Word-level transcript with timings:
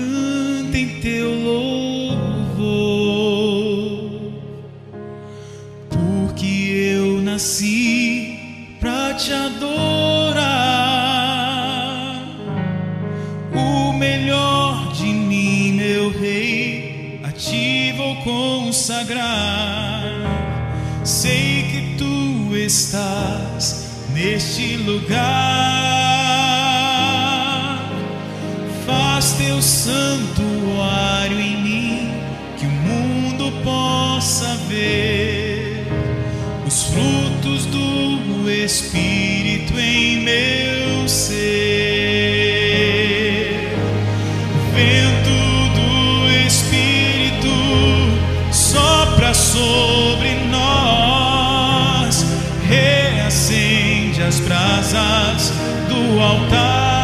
canta 0.00 0.78
em 0.78 1.00
teu 1.00 1.34
louvor, 1.34 2.20
porque 5.88 6.94
eu 6.96 7.20
nasci 7.22 8.38
pra 8.80 9.14
te 9.14 9.32
adorar. 9.32 10.40
O 13.54 13.92
melhor 13.92 14.92
de 14.92 15.06
mim, 15.06 15.72
meu 15.72 16.10
rei, 16.10 17.20
a 17.24 17.32
ti 17.32 17.92
vou 17.96 18.16
consagrar. 18.22 19.20
Sei 21.04 21.64
que 21.70 21.96
tu 21.98 22.56
estás 22.56 24.06
neste 24.14 24.76
lugar. 24.76 25.99
Faz 29.20 29.32
teu 29.32 29.60
santuário 29.60 31.38
em 31.38 31.62
mim, 31.62 32.10
que 32.58 32.64
o 32.64 32.70
mundo 32.70 33.52
possa 33.62 34.46
ver 34.66 35.86
os 36.66 36.84
frutos 36.84 37.66
do 37.66 38.50
Espírito 38.50 39.78
em 39.78 40.22
meu 40.22 41.06
ser. 41.06 41.36
Vento 44.72 45.36
do 45.74 46.30
Espírito 46.46 47.52
sopra 48.50 49.34
sobre 49.34 50.34
nós, 50.50 52.24
reacende 52.66 54.22
as 54.22 54.40
brasas 54.40 55.52
do 55.90 56.18
altar. 56.18 56.99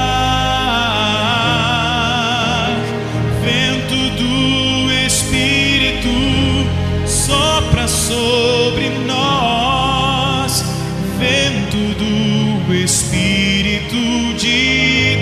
Espírito 12.87 13.97
de 14.39 15.17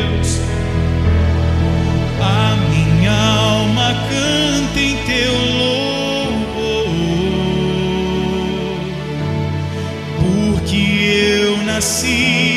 Deus. 0.00 0.40
A 2.20 2.56
minha 2.68 3.12
alma 3.12 3.94
canta 4.10 4.80
em 4.80 4.96
teu 5.06 5.32
louvor, 5.60 6.88
porque 10.18 10.80
eu 11.44 11.58
nasci 11.58 12.51